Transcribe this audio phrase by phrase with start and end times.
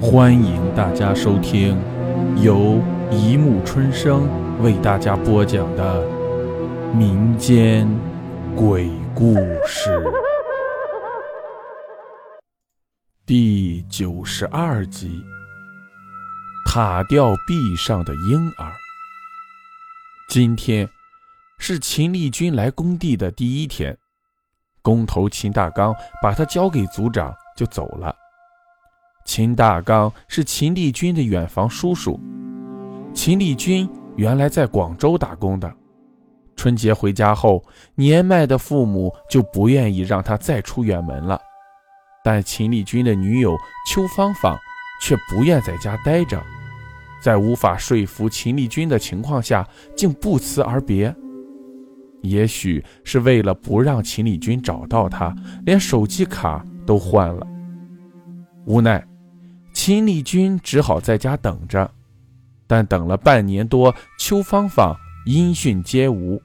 [0.00, 1.76] 欢迎大家收听
[2.40, 4.28] 由一木春生
[4.62, 6.06] 为大家播讲的
[6.94, 7.88] 民间
[8.54, 9.34] 鬼故
[9.66, 10.00] 事
[13.26, 15.20] 第九十二集：
[16.64, 18.72] 塔吊壁上的婴儿。
[20.28, 20.88] 今天
[21.58, 23.98] 是秦立军来工地的第一天，
[24.80, 25.92] 工头秦大刚
[26.22, 28.14] 把他交给组长就走了。
[29.28, 32.18] 秦大刚是秦立军的远房叔叔。
[33.12, 35.70] 秦立军原来在广州打工的，
[36.56, 37.62] 春节回家后，
[37.94, 41.38] 年迈的父母就不愿意让他再出远门了。
[42.24, 43.54] 但秦立军的女友
[43.86, 44.56] 邱芳芳
[45.02, 46.42] 却不愿在家待着，
[47.22, 51.14] 在无法说服秦立军的情况下，竟不辞而别。
[52.22, 57.46] 也许是为了不让秦立军找到他，连手机卡都换了。
[58.64, 59.06] 无奈。
[59.88, 61.90] 秦立军只好在家等着，
[62.66, 66.38] 但等了半年多，邱芳芳音讯皆无。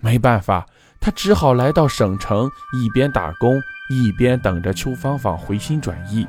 [0.00, 0.66] 没办法，
[1.00, 6.26] 他只好来到省城，一边打工一边等着邱芳芳回心转意。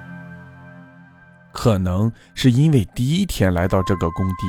[1.51, 4.45] 可能是因为第一天来到这个工地，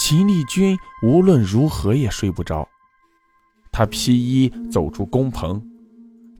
[0.00, 2.68] 秦立军无论如何也睡不着。
[3.70, 5.64] 他披衣走出工棚，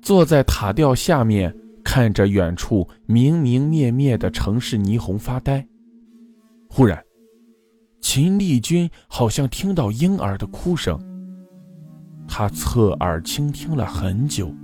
[0.02, 1.54] 坐在塔吊下面。
[1.89, 5.67] 看着远处明明灭灭的城市霓虹发呆。
[6.69, 7.03] 忽然，
[8.03, 11.00] 秦丽君好像听到婴儿的哭声。
[12.28, 14.55] 他侧耳倾听了很久，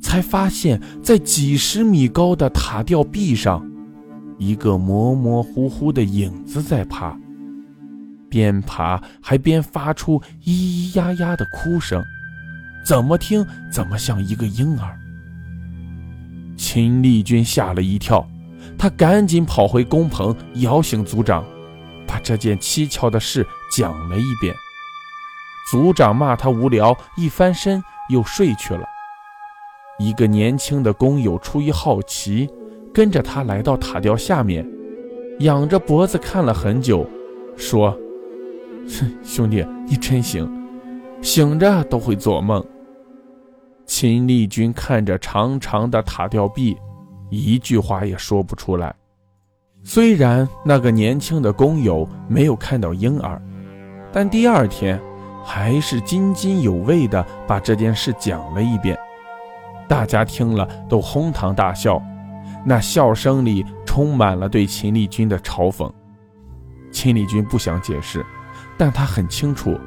[0.00, 3.68] 才发现，在几十米高的塔吊壁上，
[4.38, 7.18] 一个模模糊糊的影子在爬，
[8.28, 12.00] 边爬还边发出咿咿呀呀的哭声，
[12.86, 14.96] 怎么听怎么像一个婴儿。
[16.56, 18.26] 秦丽君吓了一跳，
[18.78, 21.44] 他赶紧跑回工棚，摇醒组长，
[22.06, 24.54] 把这件蹊跷的事讲了一遍。
[25.70, 28.84] 组长骂他无聊，一翻身又睡去了。
[29.98, 32.50] 一个年轻的工友出于好奇，
[32.92, 34.68] 跟着他来到塔吊下面，
[35.40, 37.08] 仰着脖子看了很久，
[37.56, 37.96] 说
[38.98, 40.50] ：“哼，兄弟，你真行，
[41.22, 42.64] 醒着都会做梦。”
[43.86, 46.76] 秦丽君看着长长的塔吊臂，
[47.30, 48.94] 一句话也说不出来。
[49.82, 53.40] 虽然那个年轻的工友没有看到婴儿，
[54.10, 54.98] 但第二天
[55.44, 58.98] 还是津津有味地把这件事讲了一遍。
[59.86, 62.02] 大家听了都哄堂大笑，
[62.64, 65.92] 那笑声里充满了对秦丽君的嘲讽。
[66.90, 68.24] 秦丽君不想解释，
[68.78, 69.78] 但他很清楚，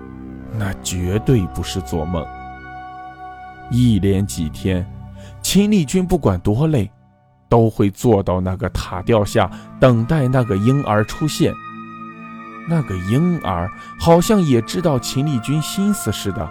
[0.53, 2.23] 那绝对不是做梦。
[3.69, 4.85] 一连几天，
[5.41, 6.89] 秦丽君不管多累，
[7.50, 11.53] 都会坐到那个塔吊下等待那个婴儿出现。
[12.69, 13.69] 那个婴儿
[14.00, 16.50] 好像也知道秦丽君心思似的，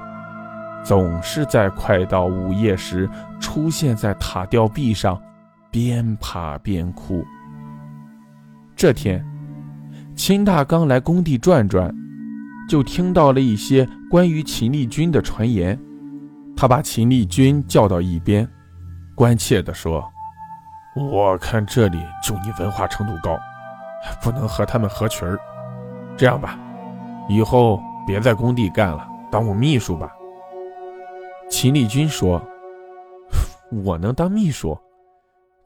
[0.82, 5.20] 总是在快到午夜时出现在塔吊壁上，
[5.70, 7.22] 边爬边哭。
[8.74, 9.24] 这天，
[10.14, 11.94] 秦大刚来工地转转，
[12.68, 15.78] 就听到了一些关于秦丽君的传言。
[16.56, 18.48] 他把秦丽君叫到一边，
[19.14, 20.02] 关切地说
[20.96, 23.38] ：“我看这里就你文化程度高，
[24.22, 25.38] 不能和他们合群儿。
[26.16, 26.58] 这样吧，
[27.28, 30.10] 以后别在工地干了，当我秘书吧。”
[31.50, 32.42] 秦丽君说
[33.84, 34.76] ：“我能当秘书？”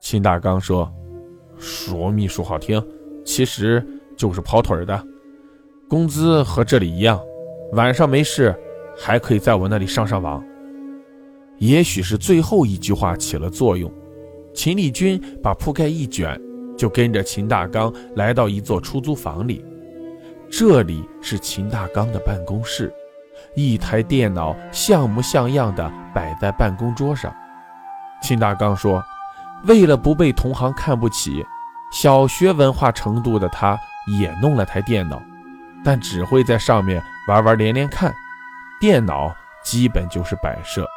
[0.01, 0.93] 秦大刚说
[1.57, 2.84] ：“说秘书好听，
[3.25, 3.87] 其实
[4.17, 5.07] 就是跑腿的，
[5.89, 7.21] 工资和这里一样，
[7.75, 8.53] 晚上没事
[8.99, 10.43] 还可以在我那里上上网。”
[11.60, 13.93] 也许是最后一句话起了作用，
[14.54, 16.41] 秦立军把铺盖一卷，
[16.76, 19.62] 就跟着秦大刚来到一座出租房里。
[20.50, 22.91] 这里是秦大刚的办公室，
[23.54, 27.31] 一台电脑像模像样的摆在办公桌上。
[28.22, 29.04] 秦大刚说
[29.69, 31.44] ：“为了不被同行看不起，
[31.92, 33.78] 小学文化程度的他
[34.18, 35.22] 也弄了台电脑，
[35.84, 38.15] 但只会在上面玩玩连连看，
[38.80, 39.30] 电脑
[39.62, 40.89] 基本就是摆设。”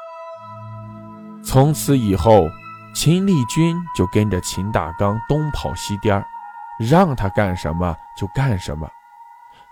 [1.46, 2.50] 从此以后，
[2.96, 6.26] 秦丽君就跟着秦大刚东跑西颠儿
[6.80, 8.90] 让他干什么就干什么。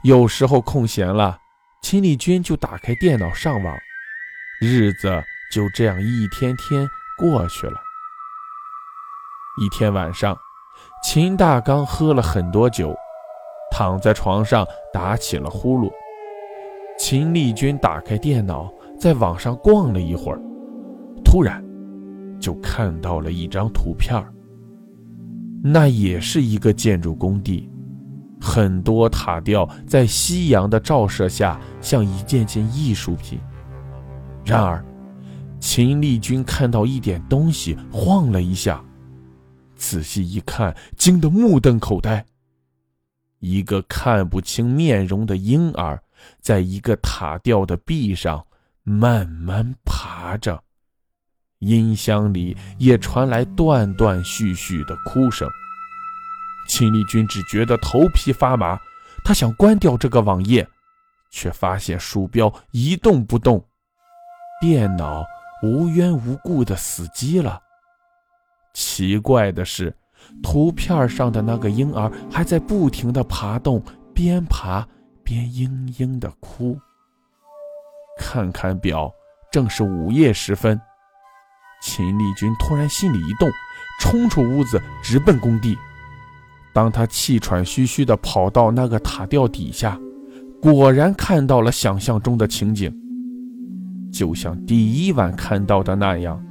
[0.03, 1.39] 有时候空闲了，
[1.81, 3.77] 秦丽君就打开电脑上网，
[4.59, 6.87] 日子就这样一天天
[7.17, 7.79] 过去了。
[9.61, 10.37] 一天晚上，
[11.03, 12.95] 秦大刚喝了很多酒，
[13.71, 15.91] 躺在床上打起了呼噜。
[16.99, 20.41] 秦丽君打开电脑，在网上逛了一会儿。
[21.31, 21.63] 突然，
[22.41, 24.21] 就看到了一张图片
[25.63, 27.69] 那也是一个建筑工地，
[28.41, 33.39] 很多塔吊在夕阳的照射下像一件件艺术品。
[34.43, 34.83] 然而，
[35.57, 38.83] 秦丽君看到一点东西晃了一下，
[39.77, 42.25] 仔细一看，惊得目瞪口呆。
[43.39, 46.03] 一个看不清面容的婴儿，
[46.41, 48.45] 在一个塔吊的壁上
[48.83, 50.61] 慢慢爬着。
[51.61, 55.49] 音箱里也传来断断续续的哭声。
[56.67, 58.79] 秦丽君只觉得头皮发麻，
[59.23, 60.67] 他想关掉这个网页，
[61.31, 63.63] 却发现鼠标一动不动，
[64.61, 65.23] 电脑
[65.63, 67.59] 无缘无故的死机了。
[68.73, 69.93] 奇怪的是，
[70.41, 73.83] 图片上的那个婴儿还在不停的爬动，
[74.13, 74.87] 边爬
[75.23, 75.67] 边嘤
[75.99, 76.79] 嘤的哭。
[78.17, 79.11] 看看表，
[79.51, 80.79] 正是午夜时分。
[81.81, 83.49] 秦丽君突然心里一动，
[83.99, 85.77] 冲出屋子，直奔工地。
[86.73, 89.99] 当他气喘吁吁地跑到那个塔吊底下，
[90.61, 92.93] 果然看到了想象中的情景，
[94.13, 96.41] 就像第一晚看到的那样，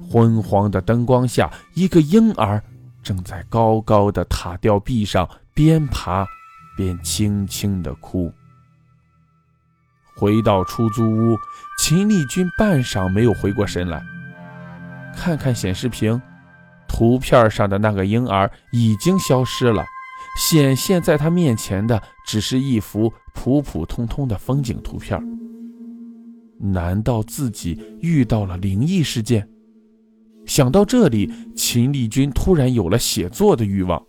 [0.00, 2.62] 昏黄的灯光下，一个婴儿
[3.02, 6.26] 正在高高的塔吊壁上边爬
[6.76, 8.32] 边轻轻地哭。
[10.16, 11.36] 回到出租屋，
[11.78, 14.02] 秦丽君半晌没有回过神来。
[15.16, 16.20] 看看显示屏，
[16.86, 19.84] 图片上的那个婴儿已经消失了，
[20.38, 25.20] 显现在他面前的只是一幅普普通通的风景图片。
[26.58, 29.48] 难道自己遇到了灵异事件？
[30.46, 34.00] 想到这里，秦丽君突然有了写作的欲望，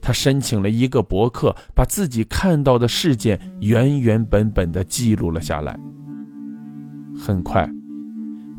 [0.00, 5.78] 他申请了一个博客，把自己看到的事件原原本本的记录了下来。
[7.18, 7.68] 很快。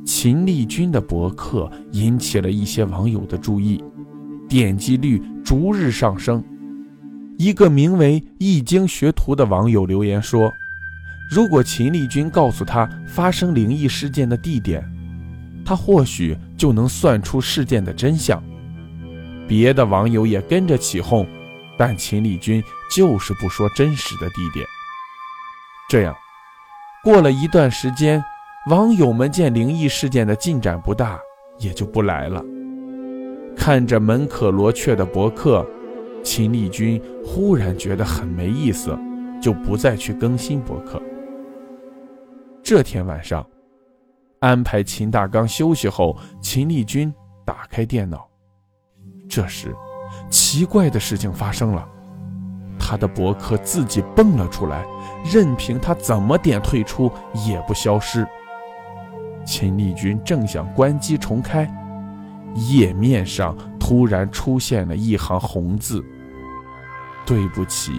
[0.05, 3.83] 秦丽君的博客引起了一些网友的注意，
[4.49, 6.43] 点击率逐日上升。
[7.37, 10.51] 一个名为“易经学徒”的网友留言说
[11.29, 14.83] ：“如果秦丽君告诉他发生灵异事件的地点，
[15.63, 18.41] 他或许就能算出事件的真相。”
[19.47, 21.27] 别的网友也跟着起哄，
[21.77, 22.63] 但秦丽君
[22.95, 24.65] 就是不说真实的地点。
[25.89, 26.15] 这样，
[27.03, 28.23] 过了一段时间。
[28.67, 31.19] 网友们见灵异事件的进展不大，
[31.57, 32.43] 也就不来了。
[33.57, 35.65] 看着门可罗雀的博客，
[36.23, 38.95] 秦丽君忽然觉得很没意思，
[39.41, 41.01] 就不再去更新博客。
[42.61, 43.43] 这天晚上，
[44.41, 47.11] 安排秦大刚休息后，秦丽君
[47.43, 48.29] 打开电脑。
[49.27, 49.75] 这时，
[50.29, 51.89] 奇怪的事情发生了，
[52.77, 54.85] 他的博客自己蹦了出来，
[55.25, 57.11] 任凭他怎么点退出
[57.47, 58.23] 也不消失。
[59.51, 61.69] 秦丽君正想关机重开，
[62.55, 66.01] 页面上突然出现了一行红字
[67.27, 67.91] ：“对不起，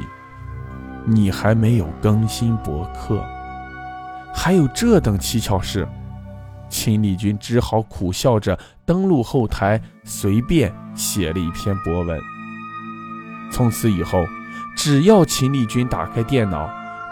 [1.05, 3.23] 你还没有更新博客。”
[4.33, 5.87] 还有这等蹊跷事，
[6.71, 12.19] 秦丽君只好苦笑着登录后台，随便写了一篇博文。
[13.53, 14.25] 从此以后，
[14.75, 16.67] 只要秦丽君打开电脑，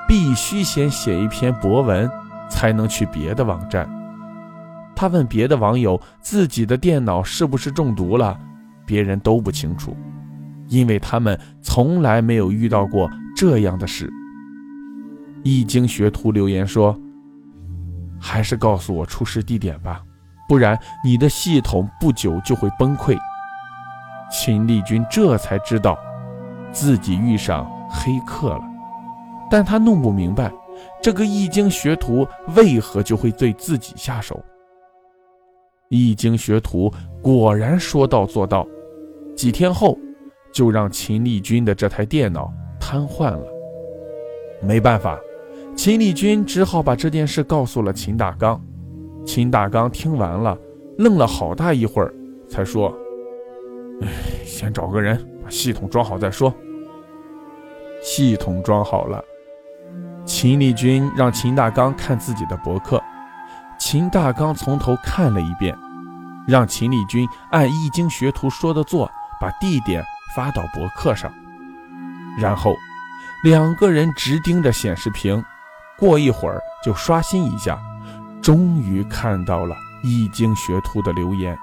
[0.09, 2.11] 必须先写一篇博文，
[2.49, 3.87] 才能去别的网站。
[4.95, 8.39] 他问别的网友自己的电脑是不是中毒了，
[8.85, 9.97] 别人都不清楚，
[10.69, 14.13] 因为他们从来没有遇到过这样的事。
[15.43, 16.95] 易经学徒留言说
[18.21, 20.03] ：“还是告诉我出事地点吧，
[20.47, 23.17] 不然你的系统不久就会崩溃。”
[24.31, 25.99] 秦丽君这才知道
[26.71, 28.63] 自己遇上黑客了，
[29.51, 30.53] 但他弄不明白
[31.03, 34.45] 这个易经学徒为何就会对自己下手。
[35.91, 36.89] 易经学徒
[37.21, 38.65] 果然说到做到，
[39.35, 39.99] 几天后
[40.53, 43.43] 就让秦丽君的这台电脑瘫痪了。
[44.63, 45.19] 没办法，
[45.77, 48.65] 秦丽君只好把这件事告诉了秦大刚。
[49.27, 50.57] 秦大刚听完了，
[50.97, 52.15] 愣了好大一会儿，
[52.49, 52.97] 才说
[54.03, 54.09] ：“哎，
[54.45, 56.55] 先找个人把系统装好再说。”
[58.01, 59.21] 系统装好了，
[60.25, 63.03] 秦丽君让秦大刚看自己的博客。
[63.91, 65.77] 秦大刚从头看了一遍，
[66.47, 70.01] 让秦丽君按易经学徒说的做，把地点
[70.33, 71.29] 发到博客上。
[72.39, 72.77] 然后，
[73.43, 75.45] 两个人直盯着显示屏，
[75.99, 77.77] 过一会儿就刷新一下，
[78.41, 81.59] 终于看到了易经学徒的留言。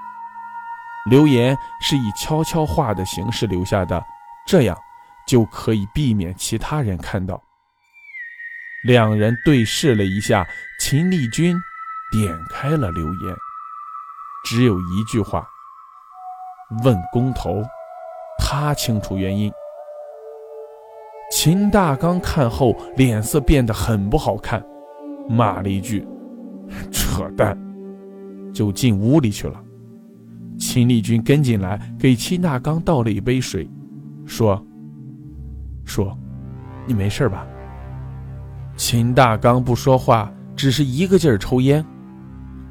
[1.06, 4.04] 留言是以悄悄话的形式留下的，
[4.46, 4.76] 这样
[5.26, 7.42] 就可以避免其他人看到。
[8.84, 10.46] 两人对视了一下，
[10.78, 11.58] 秦丽君。
[12.10, 13.36] 点开了留言，
[14.44, 15.46] 只有一句话
[16.82, 17.62] ：“问工头，
[18.38, 19.52] 他清楚原因。
[21.30, 24.64] 秦大刚看后脸色变得很不好看，
[25.28, 26.06] 骂了一句
[26.90, 27.54] ：“扯淡！”
[28.54, 29.62] 就进屋里去了。
[30.58, 33.68] 秦丽君跟进来，给秦大刚倒了一杯水，
[34.24, 34.64] 说
[35.84, 36.16] ：“说，
[36.86, 37.46] 你没事吧？”
[38.76, 41.84] 秦大刚不说话，只是一个劲儿抽烟。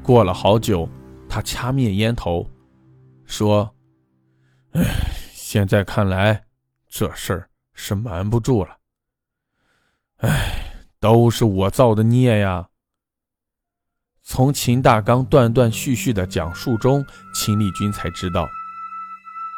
[0.08, 0.88] 过了好久，
[1.28, 2.48] 他掐灭烟头，
[3.26, 3.70] 说
[4.72, 4.82] ：“哎，
[5.34, 6.46] 现在看来，
[6.88, 7.50] 这事儿……”
[7.80, 8.78] 是瞒不住了，
[10.16, 12.70] 哎，都是我造的孽呀！
[14.22, 18.48] 从秦大刚断断续续的讲述中，秦丽君才知道，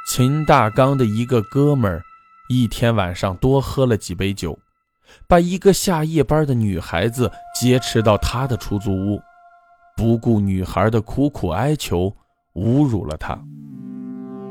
[0.08, 2.02] 秦大刚的一个哥们儿，
[2.48, 4.58] 一天晚上多喝了几杯酒，
[5.28, 9.22] 把一个下夜班的女孩子劫持到他的出租屋，
[10.00, 12.10] 不顾女孩的苦苦哀求，
[12.54, 13.38] 侮辱了她。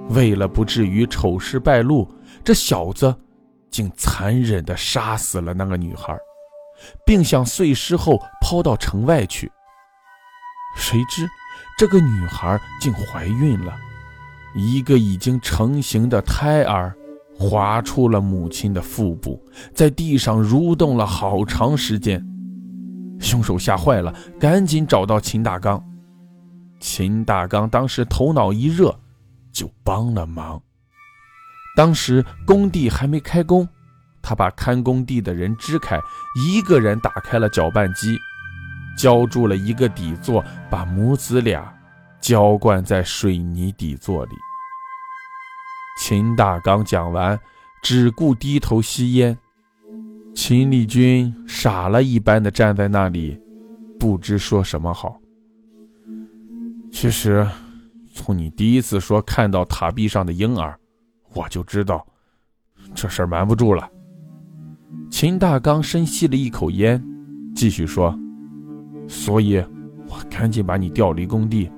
[0.09, 2.07] 为了不至于丑事败露，
[2.43, 3.15] 这小子。
[3.71, 6.17] 竟残忍地杀死了那个女孩，
[7.05, 9.51] 并想碎尸后抛到城外去。
[10.75, 11.27] 谁知
[11.77, 13.75] 这个女孩竟怀孕了，
[14.55, 16.91] 一个已经成型的胎儿
[17.37, 19.39] 滑出了母亲的腹部，
[19.73, 22.23] 在地上蠕动了好长时间。
[23.19, 25.83] 凶手吓坏了，赶紧找到秦大刚。
[26.79, 28.97] 秦大刚当时头脑一热，
[29.51, 30.61] 就帮了忙。
[31.75, 33.67] 当时工地还没开工，
[34.21, 35.99] 他把看工地的人支开，
[36.35, 38.17] 一个人打开了搅拌机，
[38.97, 41.73] 浇筑了一个底座，把母子俩
[42.21, 44.31] 浇灌在水泥底座里。
[46.01, 47.37] 秦大刚讲完，
[47.81, 49.37] 只顾低头吸烟，
[50.41, 53.37] 秦丽君傻了一般的站在那里，
[53.99, 55.19] 不知说什么好。
[56.89, 57.45] 其实，
[58.13, 60.79] 从你第一次说看到塔壁上的婴儿。
[61.33, 62.07] 我就知道，
[62.95, 63.85] 这事儿瞒不住了。
[65.11, 67.03] 秦大刚深吸了一口烟，
[67.53, 68.17] 继续说
[69.09, 69.57] ：“所以，
[70.07, 71.69] 我赶紧把你调离工地。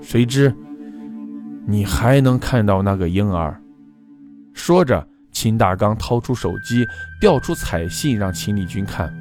[0.00, 0.52] 谁知，
[1.68, 3.62] 你还能看到那个婴儿。”
[4.52, 5.08] 说着，
[5.42, 6.88] 秦大刚掏出手机，
[7.20, 9.12] 调出彩信让秦丽君看。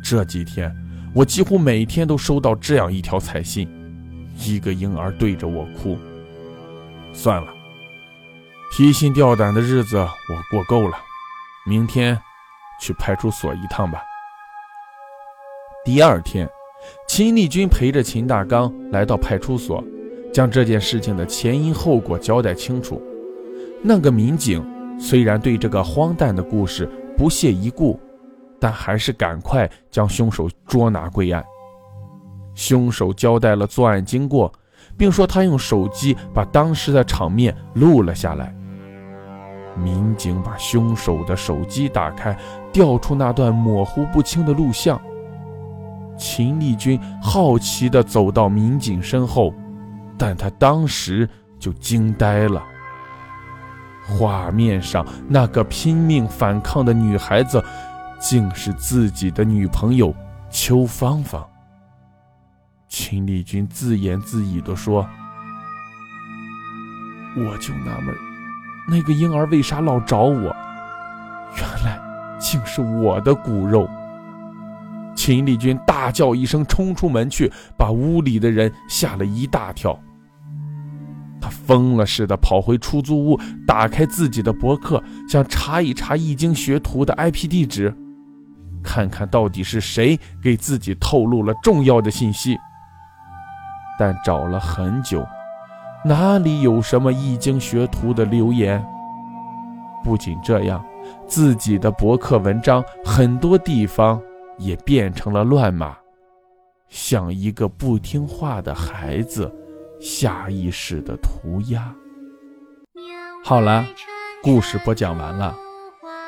[0.00, 0.72] 这几天，
[1.12, 3.68] 我几乎每天都收到这样一条彩信：
[4.46, 5.98] 一个婴儿对着我哭。
[7.12, 7.48] 算了。
[8.70, 10.08] 提心吊胆的日子我
[10.52, 10.96] 过够了，
[11.66, 12.16] 明天
[12.80, 14.00] 去派出所一趟吧。
[15.84, 16.48] 第二天，
[17.08, 19.82] 秦丽君陪着秦大刚来到派出所，
[20.32, 23.02] 将这件事情的前因后果交代清楚。
[23.82, 24.64] 那个民警
[24.98, 27.98] 虽然对这个荒诞的故事不屑一顾，
[28.60, 31.44] 但还是赶快将凶手捉拿归案。
[32.54, 34.52] 凶手交代了作案经过，
[34.96, 38.52] 并说他用手机把当时的场面录了下来。
[39.76, 42.36] 民警把凶手的手机打开，
[42.72, 45.00] 调出那段模糊不清的录像。
[46.16, 49.54] 秦丽君好奇地走到民警身后，
[50.18, 51.28] 但他当时
[51.60, 52.60] 就惊呆了。
[54.08, 57.62] 画面上那个拼命反抗的女孩子，
[58.18, 60.14] 竟是自己的女朋友
[60.50, 61.46] 邱芳芳。
[62.88, 65.06] 秦丽君自言自语地说
[67.36, 68.16] ：“我就纳闷。”
[68.88, 70.56] 那个婴儿为啥老找我？
[71.56, 72.00] 原来
[72.40, 73.86] 竟是我的骨肉！
[75.14, 79.98] 秦丽君大叫一声，冲出门去，把屋里的人吓了一大跳。
[81.68, 87.94] 疯了似的跑回出租屋，打开自己的博客，想查一查易经学徒的 IP 地址，
[88.82, 92.56] 看看到底是谁给自己透露了重要的信息。
[93.98, 95.22] 但找了很久。
[96.04, 98.82] 哪里有什么易经学徒的留言？
[100.02, 100.82] 不仅这样，
[101.26, 104.18] 自己的博客文章很多地方
[104.56, 105.98] 也变成了乱码，
[106.88, 109.52] 像一个不听话的孩子
[110.00, 111.94] 下意识的涂鸦。
[113.44, 113.84] 好了，
[114.42, 115.56] 故事播讲完了，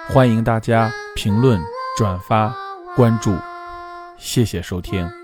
[0.09, 1.61] 欢迎大家评论、
[1.97, 2.55] 转发、
[2.97, 3.35] 关注，
[4.17, 5.20] 谢谢收听。